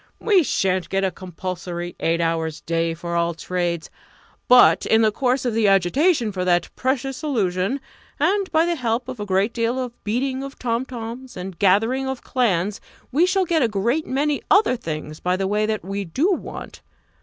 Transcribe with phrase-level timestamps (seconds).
[0.19, 3.91] We shan't get a compulsory eight hours' day for all trades
[4.47, 7.79] but in the course of the agitation for that precious illusion,
[8.19, 12.07] and by the help of a great deal of beating of tom toms, and gathering
[12.07, 16.03] of clans, we shall get a great many other things by the way that we
[16.03, 16.81] do want.